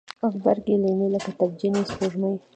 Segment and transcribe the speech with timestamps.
[0.31, 2.35] غبرګي لیمې لکه تبجنې سپوږمۍ